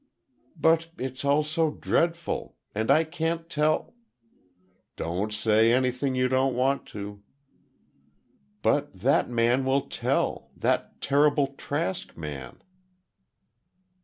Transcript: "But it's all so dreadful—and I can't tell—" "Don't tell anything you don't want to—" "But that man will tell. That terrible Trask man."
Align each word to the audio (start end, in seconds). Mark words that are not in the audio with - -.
"But 0.59 0.89
it's 0.97 1.23
all 1.23 1.43
so 1.43 1.69
dreadful—and 1.69 2.89
I 2.89 3.03
can't 3.03 3.47
tell—" 3.47 3.93
"Don't 4.95 5.31
tell 5.31 5.53
anything 5.53 6.15
you 6.15 6.27
don't 6.27 6.55
want 6.55 6.87
to—" 6.87 7.21
"But 8.63 8.91
that 8.99 9.29
man 9.29 9.63
will 9.63 9.81
tell. 9.81 10.49
That 10.57 11.01
terrible 11.01 11.53
Trask 11.55 12.17
man." 12.17 12.63